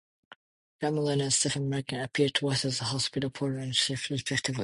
Graham 0.79 0.95
Linehan 0.95 1.21
and 1.21 1.31
Stephen 1.33 1.69
Merchant 1.69 2.03
appear 2.03 2.29
twice 2.29 2.65
as 2.65 2.79
the 2.79 2.85
hospital 2.85 3.29
porter 3.29 3.59
and 3.59 3.75
chef 3.75 4.09
respectively. 4.09 4.59